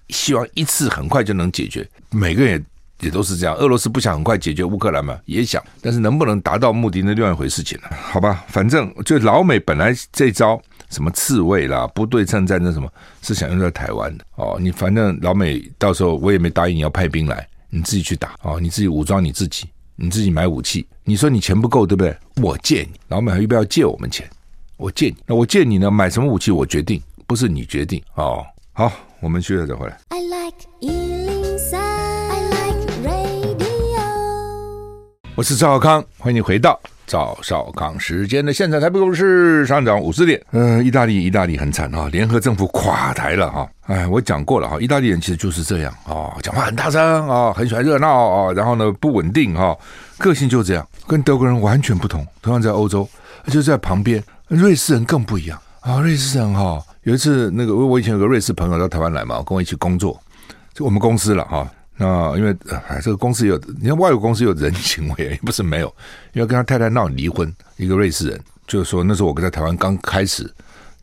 [0.10, 1.86] 希望一次很快就能解决。
[2.10, 2.54] 每个人
[3.00, 3.54] 也也都是这样。
[3.58, 7.90] 俄罗斯不想很快解决乌克兰嘛，也想，但是能不能达到目的，那另外一回事情了。
[7.92, 12.90] 好吧，反正就老美本来这招什么刺猬啦、不对称战争什么，
[13.22, 14.58] 是想用在台湾的哦。
[14.58, 19.68] 你反正老美到时候我也没答应你要派兵来，你自己去打哦，你自己武装你自己。
[19.96, 22.18] 你自己买武器，你说你钱不够，对不对？
[22.42, 24.28] 我借你，老美还要不要借我们钱？
[24.78, 25.92] 我借你，那我借你呢？
[25.92, 28.44] 买什么武器我决定，不是你决定哦。
[28.74, 30.00] 好，我们去了再回来。
[30.10, 34.02] I like 103, I like radio。
[35.36, 36.80] 我是赵小康，欢迎你回到。
[37.12, 40.42] 赵少康时间的现在，台北股市上涨五十点。
[40.52, 43.70] 呃，意大利，意大利很惨啊，联合政府垮台了哈。
[43.88, 49.78] 哎，我讲过了哈，意大利人其实就是这样啊，讲话很大声啊，很喜欢热闹啊，然后呢不稳定哈，
[50.20, 52.26] 个性就这样，跟德国人完全不同。
[52.42, 53.06] 同样在欧洲，
[53.48, 56.00] 就在旁边，瑞士人更不一样啊。
[56.00, 60.18] 瑞士人哈，有一次那个我我以前有个瑞士朋友到台湾来嘛，跟我一起工作，
[60.74, 61.70] 就我们公司了哈。
[62.02, 62.52] 那因为
[62.88, 65.96] 哎，这个公司有，你看外国公司有人情味，也不是没有。
[66.34, 70.52] 因为跟他太太闹离婚，一个瑞士人，就是说那时候我跟在台湾刚开始，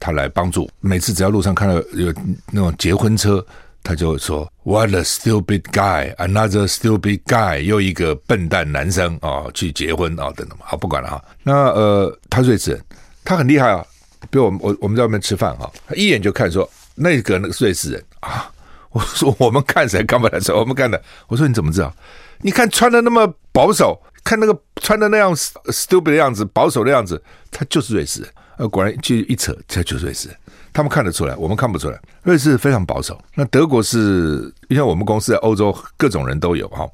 [0.00, 0.68] 他来帮助。
[0.80, 2.12] 每次只要路上看到有
[2.50, 3.46] 那种结婚车，
[3.84, 10.64] 他就说 “What a stupid guy, another stupid guy”，又一个笨蛋男生啊、哦，去结婚啊、哦，等等嘛。
[10.66, 11.24] 好，不管了哈。
[11.44, 12.84] 那呃，他瑞士人，
[13.24, 13.86] 他很厉害啊。
[14.30, 18.50] 比如我们我我们在外面吃饭哈，他一眼就看说那个那个瑞士人啊。
[18.90, 21.00] 我说我们看谁看不来谁，我们看的。
[21.26, 21.92] 我说你怎么知道？
[22.40, 27.20] 你看穿的那么保守，看那个穿的那样 stupid 的样子，保守的样子，
[27.50, 28.30] 他就是瑞士人。
[28.56, 30.36] 呃，果然就一扯，他就是瑞士人。
[30.72, 32.00] 他们看得出来，我们看不出来。
[32.22, 33.20] 瑞士非常保守。
[33.34, 36.88] 那德国是，因为我们公司在欧洲各种人都有哈，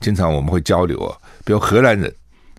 [0.00, 1.16] 经常我们会交流啊。
[1.44, 2.14] 比如荷兰人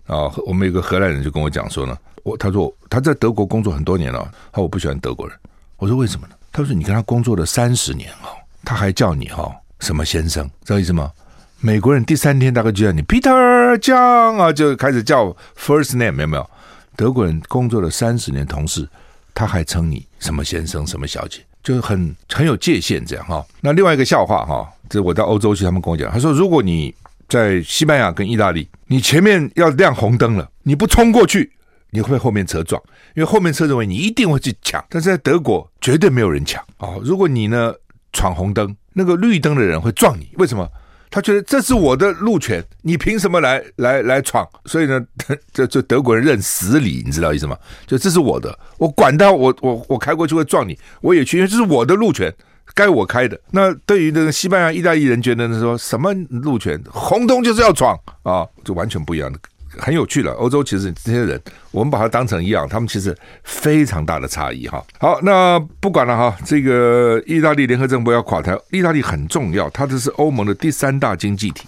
[0.06, 4.20] 啊，我们有个荷兰人就跟我讲说呢，我他说他在德国工作很多年了，
[4.52, 5.38] 他说我不喜欢德国人。
[5.76, 6.34] 我说为什么呢？
[6.52, 8.32] 他说你跟他工作了三十年啊。
[8.66, 11.12] 他还叫你哈什么先生，知道意思吗？
[11.60, 16.50] 美国人第三天大概就叫你 Peter 江啊，就开始叫 first name，有没有？
[16.96, 18.88] 德国人工作了三十年，同事
[19.32, 23.46] 他还称你什么先生、什么小姐，就很很有界限这样哈。
[23.60, 26.92] 那另外一个笑话哈，这我到欧洲去，他们跟我讲，他说如果你
[27.28, 31.52] 在西班牙跟意大利，你前面要亮红灯了，你不冲过去，
[31.90, 32.82] 你会被后面车撞，
[33.14, 34.84] 因为后面车认为你一定会去抢。
[34.88, 37.00] 但是在德国绝对没有人抢哦。
[37.04, 37.72] 如果你呢
[38.16, 40.66] 闯红灯，那个绿灯的人会撞你，为什么？
[41.10, 44.46] 他觉得这是我的路权，你凭什么来来来闯？
[44.64, 44.98] 所以呢，
[45.52, 47.56] 这这德国人认死理，你知道意思吗？
[47.86, 52.34] 就这是我的，我管他，我我我开过去会撞你，我也去，因为这是我的路权，
[52.74, 53.38] 该我开的。
[53.50, 59.38] 那对于那个西班牙、意大利人觉得呢，说什么路权，红灯就是要闯啊，就完全不一样的。
[59.78, 64.84] 很有趣了，欧洲其实这些人，我们把它当成一样，他们其实非常大的差异哈。
[64.98, 71.66] 好，那不管了哈，这个意大利联合政府要垮台，意大利很重要，它这是欧盟的第三大经济体，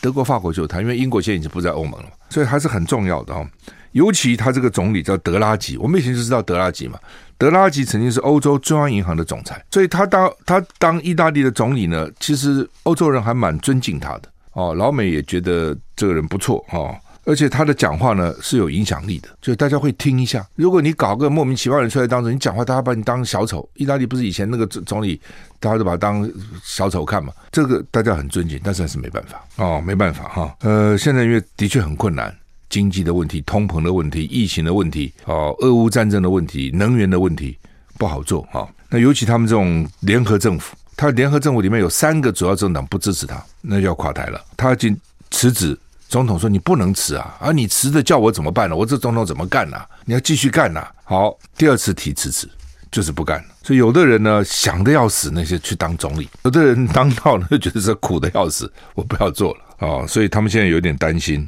[0.00, 3.46] 德国、法国就它，因为英国现在已经不在欧盟了，所以还是很重要的哈。
[3.92, 6.98] 尤其他这个总理叫德拉吉，我们以前就知道德拉吉嘛，
[7.38, 14.22] 德拉吉曾经是欧洲中央银行的总裁，所以他当他当意大利的总理呢，其实欧洲人还蛮尊敬他的
[14.54, 16.92] 哦，老美也觉得这个人不错哦。
[17.26, 20.46] 而且他的讲话呢是有影响力的，就大家会听一下。
[20.56, 23.68] 如果你搞个莫名其妙的人出来当着你讲话，大家把你当小丑。
[23.74, 25.20] 意大利不是以前那个总理，
[25.58, 26.30] 大家都把他当
[26.62, 27.32] 小丑看嘛？
[27.50, 30.54] 这个大家很尊敬，但是还是没办法哦，没办法哈。
[30.60, 32.34] 呃，现在因为的确很困难，
[32.68, 37.56] 经济的问题、通膨的问题、疫情的问题、哦，俄乌战争的问题、能源的问题
[37.96, 38.68] 不好做哈。
[38.90, 44.40] 那尤其他们这种联合政府，他联合政府里面有三个主要政党不支持他，那就要垮台了。
[44.56, 44.94] 他已经
[45.30, 45.78] 辞职。
[46.14, 47.36] 总统说：“你不能辞啊！
[47.40, 48.76] 啊，你辞的叫我怎么办呢？
[48.76, 49.76] 我这总统怎么干呢？
[50.04, 50.86] 你要继续干呐！
[51.02, 52.48] 好，第二次提辞职
[52.88, 53.44] 就是不干。
[53.64, 61.40] 所以有的人呢想的要死，那些去当总理；有的人当到呢就觉得是苦的要死，我不要做了啊、所以他们现在有点担心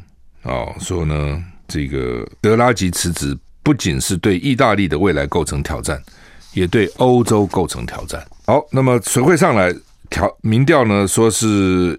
[0.43, 6.03] 啊、哦，说呢这个德拉吉辞职不仅是对意大利的未来构成挑战，
[6.55, 8.21] 也对欧洲构成挑战。
[8.47, 9.73] 好，那么谁会上来
[10.11, 11.07] 调民调呢？
[11.07, 11.97] 说是。”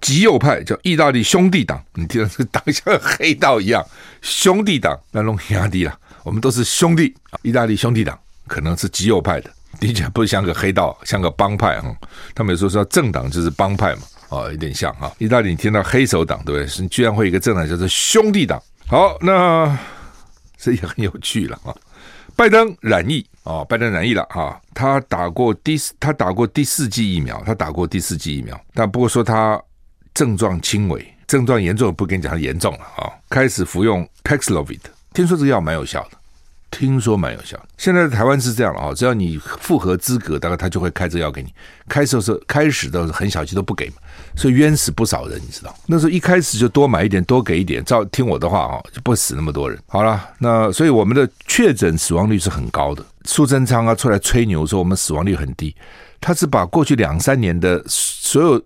[0.00, 3.84] 极右派叫意大利兄弟党，你听到这个党像黑道一样，
[4.22, 7.38] 兄弟党那弄压低了，我们都是兄弟啊。
[7.42, 11.96] 意大利兄弟党可能是极右派的，的确不像个黑道，像个帮派啊。
[12.34, 15.12] 他们有时候说政党就是帮派嘛，啊，有点像哈。
[15.18, 16.82] 意大利你听到黑手党对不对？
[16.82, 18.62] 你居然会有一个政党叫做兄弟党。
[18.86, 19.78] 好，那
[20.56, 21.74] 这也很有趣了啊。
[22.36, 29.60] 拜登染疫啊，拜登染疫了哈，他打过第四他打过第四剂疫苗，他打过第四剂疫苗，但不过说他。
[30.14, 33.10] 症状轻微，症状严重不跟你讲它严重了啊！
[33.28, 34.78] 开始服用 Paxlovid，
[35.12, 36.16] 听说这个药蛮有效的，
[36.70, 37.60] 听说蛮有效。
[37.76, 41.52] 现在台湾是这样了啊，只要你符合资格，大概他就会开这个药给你。
[41.88, 43.96] 开始的时候，开始的很小气都不给嘛，
[44.36, 45.76] 所以冤死不少人，你知道？
[45.86, 49.76] 那时候一开始就多买一点，多给一点，照听我的话啊，就不死那么多人。
[49.88, 53.04] 好了，那所以我们的确诊死亡率是很高的。
[53.24, 55.74] 苏贞昌啊出来吹牛说我们死亡率很低，
[56.20, 58.62] 他是把过去两三年的所有。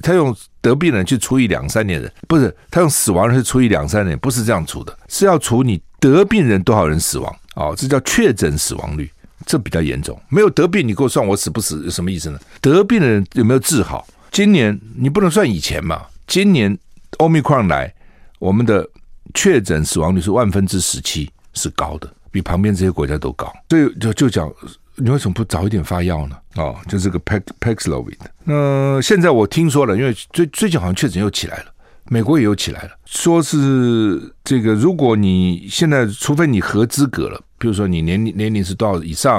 [0.00, 9.10] 他用得病人去除以两三年人，不是他用死亡人去除以两三年，不是这样除的，是要除你得病人多少人死亡哦，这叫确诊死亡率，
[9.44, 10.18] 这比较严重。
[10.28, 12.38] 没有得病，你给我算我死不死，有什么意思呢？
[12.60, 14.06] 得病的人有没有治好？
[14.30, 16.06] 今年你不能算以前嘛？
[16.28, 16.78] 今年
[17.18, 17.92] Omicron 来，
[18.38, 18.88] 我们的
[19.34, 23.52] 确诊死亡率是万分之十七，是高的，比旁边这些国家都高。
[23.68, 24.50] 所以就就讲。
[25.02, 26.36] 你为什么不早一点发药呢？
[26.56, 28.18] 哦，就这个 Paxlovid。
[28.44, 31.66] 那现在我听说了，因为最最近好像确诊又起来了，
[32.10, 39.38] 美国也有起来了，说是这个，如果你现在除非你合资格了，比如说你年龄年龄是多少以上，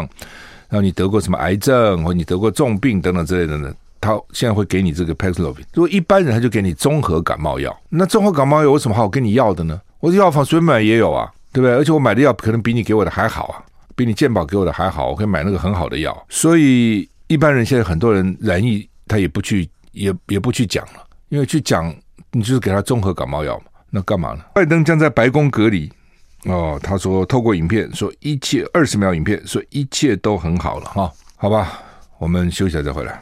[0.67, 5.65] 然后你得过什么癌症，或你得过重病等等之类的呢，他现在会给你这个 Paxlovid。
[5.75, 9.79] 如果一般人他就给你综合感冒药，那综合感冒药有什么好跟你要的呢？
[9.99, 11.71] 我的药房随便买也有啊，对不对？
[11.75, 13.63] 而且我买的药可能比你给我的还好啊。
[13.93, 21.93] 比你健保给我的还好，我可以买那个很好的药，所以一般人现在很多人染疫，他也不去，也也不去讲了，因为去讲
[22.31, 24.43] 你就是给他综合感冒药嘛，那干嘛呢？
[24.55, 25.91] 拜登将在白宫隔离
[26.45, 31.83] 哦，他说透过影片说一切二十秒影片说一切都很好了哈，好吧，
[32.17, 33.21] 我们休息一下再回来。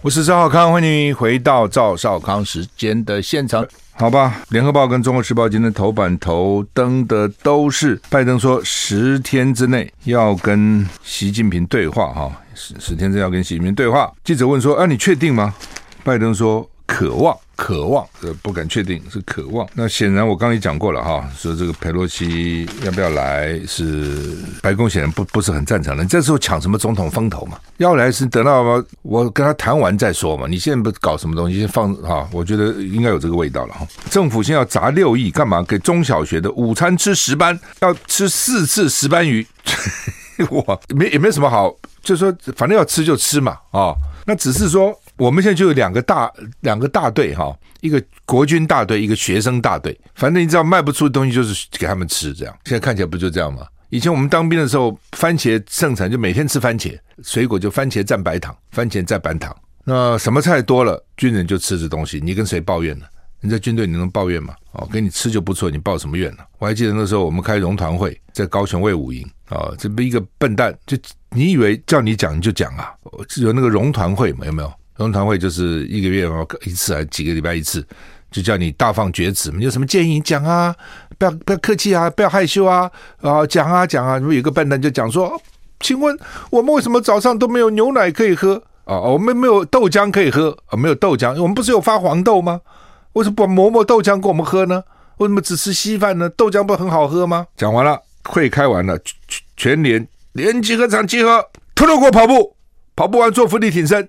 [0.00, 3.66] 我是赵少康，欢迎你回到赵少康时间的现场。
[3.94, 14.12] 好吧，联合报跟中国时报今天头版头登的都是拜登说十天之内要跟习近平对话，哈，十十天之内要跟习近平对话。
[14.22, 15.52] 记者问说：“啊，你确定吗？”
[16.04, 19.68] 拜登说：“渴望。”渴望，呃，不敢确定是渴望。
[19.74, 26.04] 那显然我刚刚也讲过了哈，说这个佩洛西要不要来，是白宫显然不不是很赞成的。
[26.04, 27.58] 你这时候抢什么总统风头嘛？
[27.78, 28.62] 要来是等到
[29.02, 30.46] 我跟他谈完再说嘛。
[30.46, 33.84] 你现在不搞什么东西，先放哈，我觉得应该有这个味道了哈。
[34.08, 35.60] 政府现在要砸六亿干嘛？
[35.64, 39.44] 给中小学的午餐吃石斑，要吃四次石斑鱼，
[40.50, 41.74] 哇，没也没什么好。
[42.04, 43.92] 就说反正要吃就吃嘛啊、
[44.24, 49.98] 那只是说我们现在就有两个大两个大队哈、一个国军大队，一个学生大队。
[50.14, 52.58] 反正你知道卖不出的东西就是给他们吃这样。
[52.64, 53.66] 现在看起来不就这样吗？
[53.90, 59.54] 以前我们当兵的时候，番茄盛产，就每天吃番茄，水果就番茄蘸白糖，番茄蘸白糖。
[59.84, 62.20] 那什么菜多了，军人就吃这东西。
[62.22, 63.06] 你跟谁抱怨呢？
[63.40, 64.54] 你在军队你能抱怨吗？
[64.72, 66.38] 哦，给你吃就不错，你抱什么怨呢？
[66.58, 70.96] 我还记得那时候我们开荣团会，在高雄卫武营啊，这不一个笨蛋，就
[71.30, 72.92] 你以为叫你讲你就讲啊？
[73.36, 74.44] 有那个荣团会嘛？
[74.44, 74.72] 有没有？
[74.98, 76.28] 荣团会就是一个月
[76.66, 77.86] 一次，还几个礼拜一次，
[78.30, 80.74] 就叫你大放厥词，你有什么建议讲啊？
[81.16, 82.90] 不要不要客气啊，不要害羞啊！
[83.20, 84.18] 啊，讲啊讲啊！
[84.18, 85.40] 如果有个笨蛋就讲说，
[85.80, 86.18] 请问
[86.50, 88.98] 我们为什么早上都没有牛奶可以喝啊？
[89.00, 90.76] 我们没有豆浆可以喝啊？
[90.76, 92.60] 没有豆浆，我们不是有发黄豆吗？
[93.12, 94.82] 为什么不磨磨豆浆给我们喝呢？
[95.18, 96.28] 为什么只吃稀饭呢？
[96.30, 97.46] 豆浆不很好喝吗？
[97.56, 102.56] 讲完了，会开完了，全全连连集合场集合，偷偷给我跑步，
[102.94, 104.08] 跑步完做伏地挺身，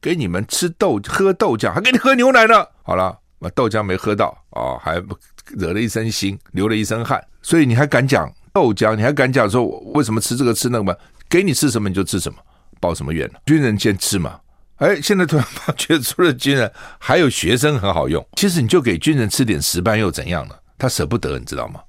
[0.00, 2.64] 给你们吃豆喝豆浆，还给你喝牛奶呢。
[2.82, 5.02] 好了，把豆浆没喝到啊、还
[5.46, 8.96] 惹了一身腥，流了一身汗，所以你还敢讲豆浆？
[8.96, 10.94] 你还敢讲说为什么吃这个吃那个吗？
[11.28, 12.38] 给你吃什么你就吃什么，
[12.80, 13.38] 抱什么怨呢？
[13.46, 14.40] 军人先吃嘛。
[14.76, 18.26] 哎，现在突然发觉，除了军人，还有学生很好用。
[18.36, 20.54] 其实你就给军人吃点石斑又怎样呢？
[20.78, 21.80] 他舍不得，你知道吗？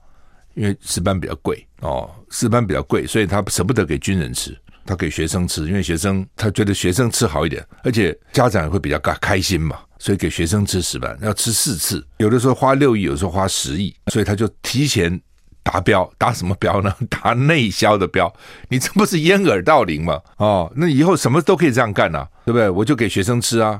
[0.54, 15.22] 因为石斑比较贵哦，石斑比较贵，所以他舍不得给军人吃，他给学生吃，因为学生他觉得学生吃好一点，而且家长也会比较开开心嘛，所以给学生吃十万，要吃四次，有的时候花六亿，有时候花十亿，所以他就提前。
[15.63, 16.91] 达标，达什么标呢？
[17.08, 18.34] 达内销的标，
[18.70, 20.20] 你这不是掩耳盗铃吗？
[20.38, 22.67] 哦，那以后什么都可以这样干啊，对不对？
[22.67, 23.80] 我就给学生吃啊，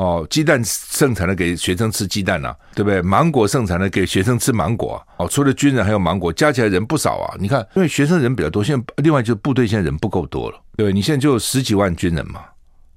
[0.00, 3.02] 哦，鸡蛋盛产的给学生吃鸡蛋啊，对不对？
[3.02, 7.36] 芒果盛产的给学生吃芒果啊，哦，除了军人还有芒果，加起来人不少啊。
[7.38, 10.92] 你看，因为学生人比较多，现在另外就是部队现在人不够多了，对对？
[10.94, 12.40] 你现在就十几万军人嘛，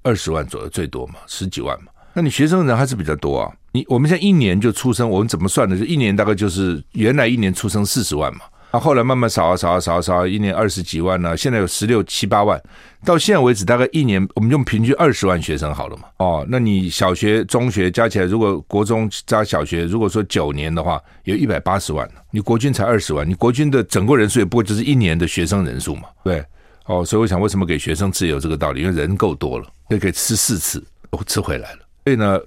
[0.01, 3.51] 二十万左右最多嘛，十几万嘛，那你学生人还是比较多啊。
[3.73, 5.77] 你我们现在一年就出生，我们怎么算的？
[5.77, 8.41] 就一年大概就是原来一年出生四十万嘛，
[8.73, 12.59] 啊，后来慢慢少啊少啊少啊少啊，一年二十几万呢，现在有十六七八万，
[13.05, 16.05] 到现在为止大概一年我们用平均二十万学生好了嘛。
[16.17, 22.09] 哦，那你小学、中学加起来，如果国中加小学，如果说九年的话，有一百八十万。
[22.31, 26.43] 你国军才二十万，你国军的整个人数也不过就是一年的学生人数嘛，对。
[26.85, 31.79] 哦，所以我想为什么给学生吃有这个道理，因为人够多了，就可以吃四次，我吃回来了。
[32.05, 32.39] 所以呢。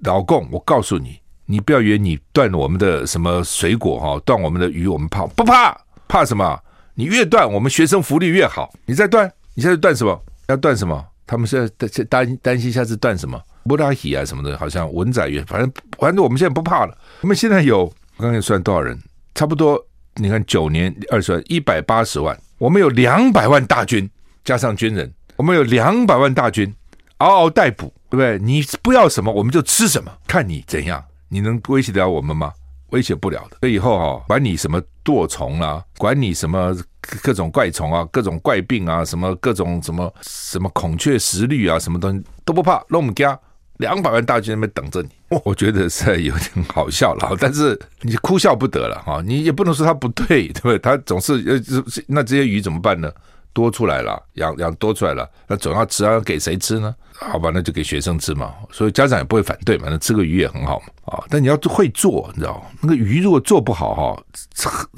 [0.00, 5.76] 老共，我告诉你，你不要以为你断我们的什么水果哈，断我们的鱼，我们怕不怕？
[6.08, 6.58] 怕什么？
[6.94, 8.72] 你越断，我们学生福利越好。
[8.84, 10.20] 你再断，你现在断什么？
[10.48, 11.04] 要断什么？
[11.26, 13.40] 他们现在担担担心下次断什么？
[13.64, 16.98] 布拉希啊什么的，好像文在寅，反正反正我们现在不怕了。
[17.20, 17.84] 我们现在有，
[18.16, 18.98] 我刚才算多少人？
[19.34, 19.80] 差不多，
[20.16, 22.36] 你看九年二十万，一百八十万。
[22.58, 24.08] 我们有两百万大军，
[24.44, 26.74] 加上军人，我们有两百万大军，
[27.18, 27.92] 嗷嗷待哺。
[28.08, 28.38] 对不对？
[28.38, 32.52] 你不要什么，我们就吃什么，看你怎样，你能威胁得了我们吗？
[32.90, 33.56] 威胁不了的。
[33.60, 36.74] 所以以后哈、哦，管你什么堕虫啊，管你什么
[37.22, 42.82] 各种怪虫啊，各种怪病啊，什么各种什么什么孔雀石绿啊，什么东西都不怕。
[42.88, 43.38] 那我们家
[43.78, 45.08] 两百万大军在那边等着你，
[45.44, 47.36] 我觉得是有点好笑了。
[47.40, 50.78] 但是你哭笑不得了哈，你也不能说他不对，对不对？
[50.78, 53.10] 他总是呃，那这些鱼怎么办呢？
[53.56, 56.94] 多出来了，养养多出来了，那总要吃啊，给谁吃呢？
[57.18, 58.52] 好吧，那就给学生吃嘛。
[58.70, 60.86] 所以家长也不会反对嘛，那吃个鱼也很好嘛。
[61.06, 64.22] 啊，但你要会做，你知道那个鱼如果做不好哈，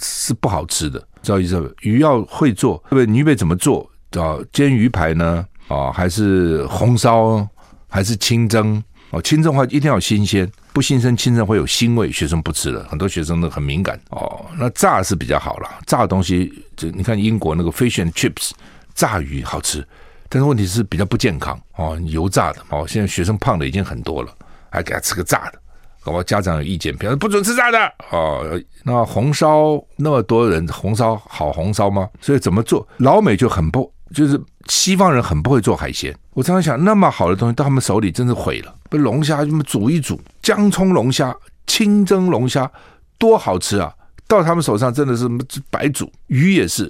[0.00, 1.72] 是不好吃的，知道意思？
[1.82, 3.06] 鱼要会做，对不对？
[3.06, 3.88] 你预备怎么做？
[4.16, 5.46] 啊，煎鱼排呢？
[5.68, 7.46] 啊，还是红烧？
[7.88, 8.82] 还是清蒸？
[9.10, 12.84] 哦，清蒸的话一定要新鲜，不新鲜清蒸会有腥味，学生不吃了。
[12.90, 13.98] 很多学生都很敏感。
[14.10, 18.52] 哦，那炸是比较好了，炸的东西就你看英国那个 fish and chips
[18.94, 19.86] 炸鱼好吃，
[20.28, 22.86] 但是问题是比较不健康哦，油炸的哦。
[22.88, 24.32] 现在学生胖的已经很多了，
[24.70, 25.58] 还给他吃个炸的，
[26.04, 27.78] 搞不好家长有意见，比方说不准吃炸的
[28.10, 28.58] 哦。
[28.84, 32.08] 那红烧那么多人，红烧好红烧吗？
[32.20, 32.86] 所以怎么做？
[32.98, 33.92] 老美就很不。
[34.14, 38.74] 就是西方人很不会做海鲜，我常常想，那么好的东西到他们手里真是毁了。
[38.88, 41.36] 被龙虾这么煮一煮，姜葱龙虾、
[41.66, 42.70] 清蒸龙虾，
[43.18, 43.92] 多好吃啊！
[44.28, 45.28] 到他们手上真的是
[45.70, 46.08] 白煮。
[46.28, 46.84] 鱼也是，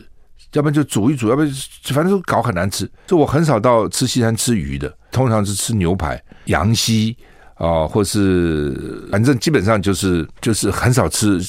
[0.53, 1.51] 要不然就煮一煮，要不然
[1.85, 2.90] 反正都搞很难吃。
[3.07, 7.17] 就我很少到吃西餐吃鱼的，通常是吃牛排、羊膝
[7.54, 11.40] 啊、或是反正基本上就是就是很少吃。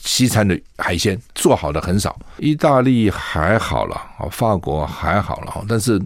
[0.00, 4.00] 西餐的海鲜做好的很少，意大利还好了，
[4.30, 6.00] 法国还好了，但是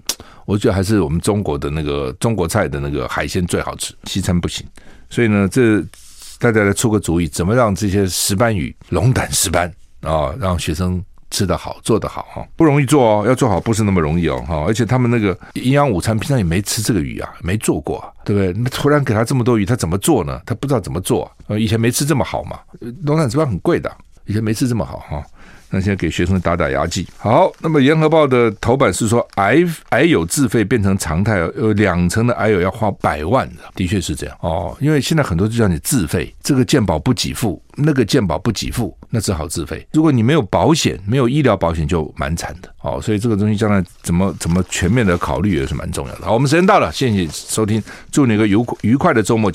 [0.44, 4.66] 我觉得还是我们中国的那个中国菜的那个海鲜最好吃，西餐不行。
[5.08, 5.80] 所以呢，这
[6.42, 18.52] 大家来出个主意，怎么让这些石斑鱼龙胆石斑啊，让学生吃得好，做得好哈，不容易做哦，要做好不是那么容易哦哈，而且他们那个营养午餐平常也没吃这个鱼啊，没做过，对不对？
[18.60, 20.40] 那突然给他这么多鱼，他怎么做呢？
[20.44, 22.58] 他不知道怎么做啊，以前没吃这么好嘛，
[23.04, 23.88] 龙胆石斑很贵的，
[24.26, 25.24] 以前没吃这么好哈。
[25.72, 27.08] 那现在给学生打打牙祭。
[27.16, 34.76] 好，那么《联合报》的头版是说，癌癌友自费变成常态，有两成的癌友要花百万的，的确是这样哦。
[34.80, 39.86] 因为现在很多就叫你自费，这个健保不给付，那个健保不给付，那只好自费。
[39.92, 43.00] 如果你没有保险，没有医疗保险，就蛮惨的哦。
[43.00, 46.26] 所以这个东西将来怎么怎么全面的考虑也是蛮重要的。
[46.26, 49.50] 好，我们时间到了，谢谢收听，祝你一个愉愉快的周末。